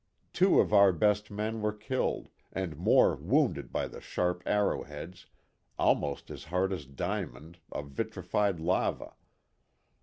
[0.33, 5.27] Two of our best men were killed and more wounded by the sharp arrow heads,
[5.77, 9.13] almost as hard as diamond, of vitrified lava.